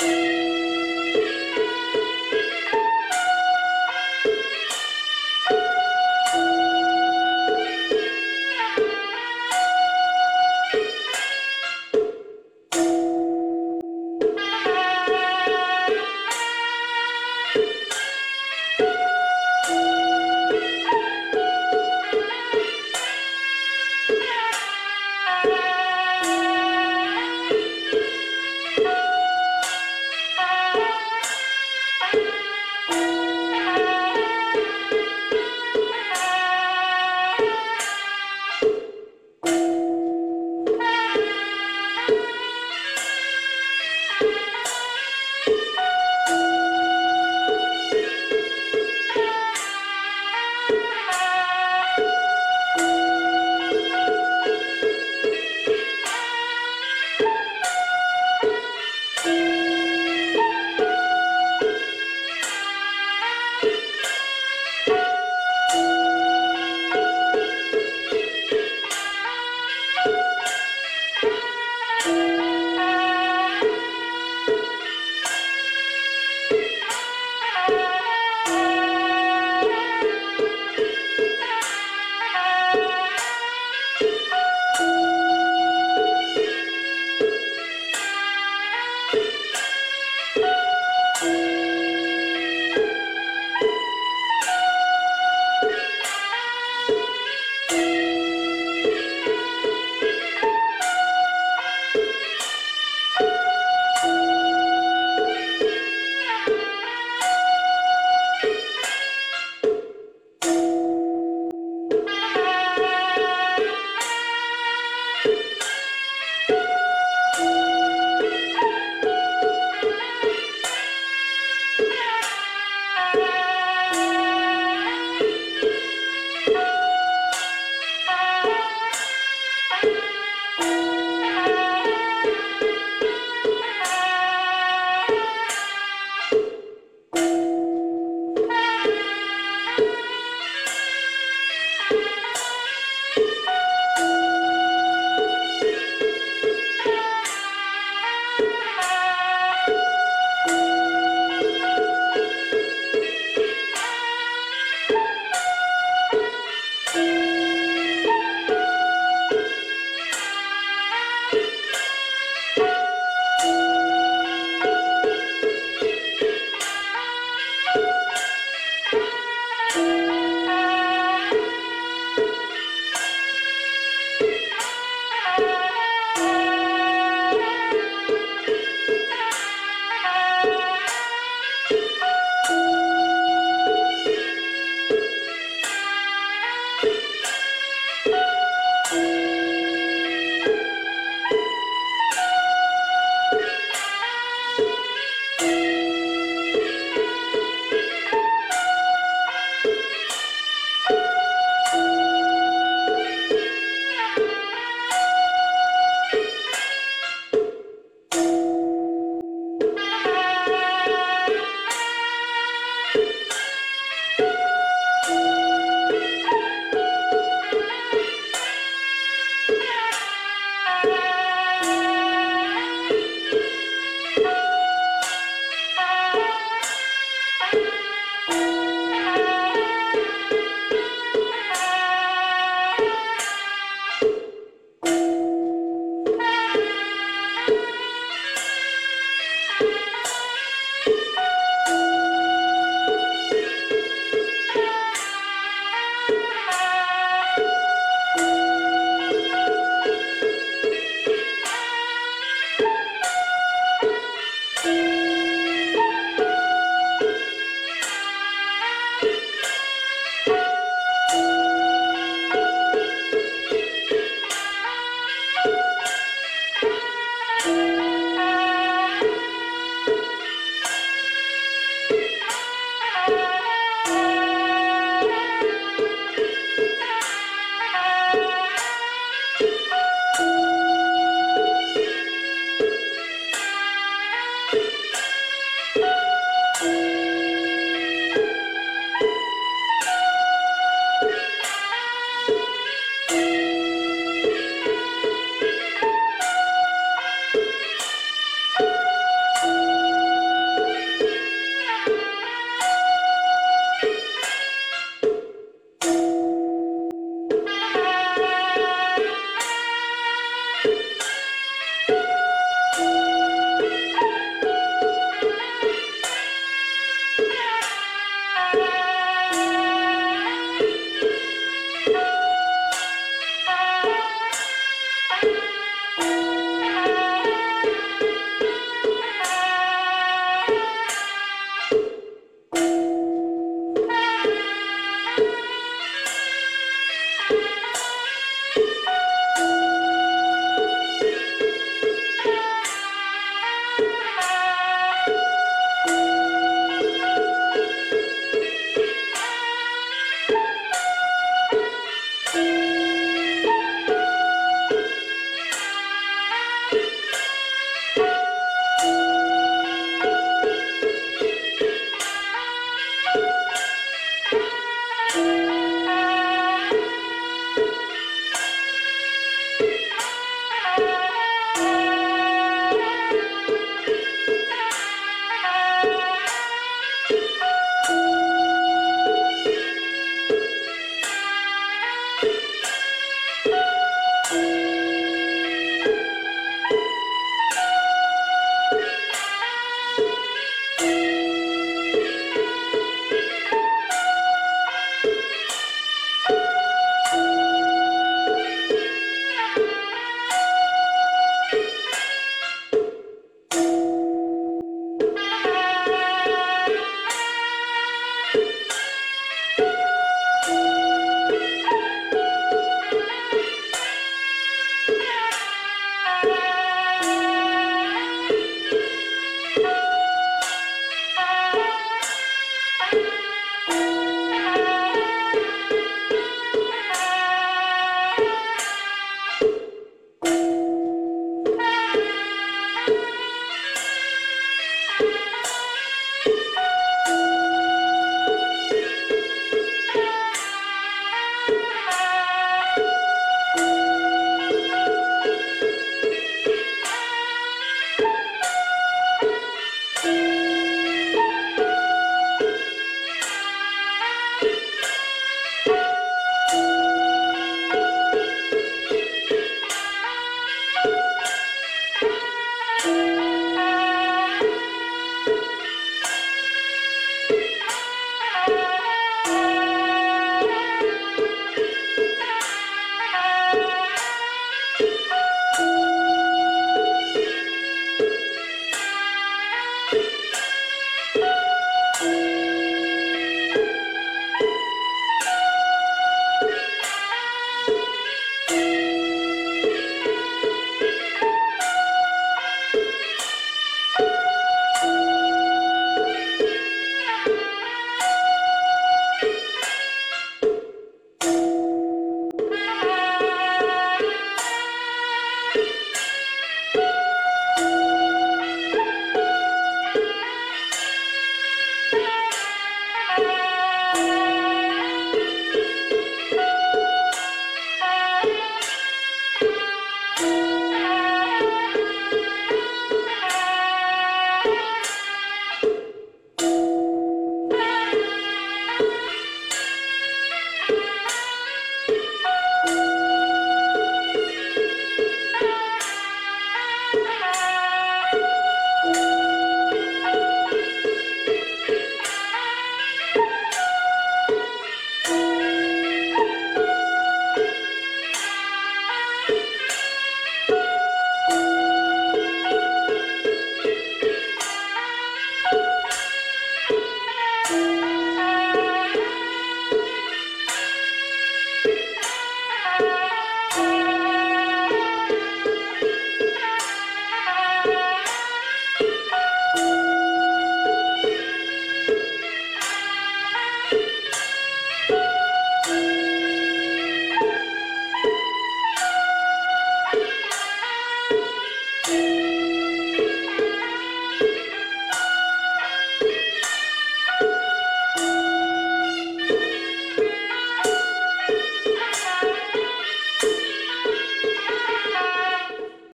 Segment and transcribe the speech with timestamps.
[0.00, 0.39] Bye.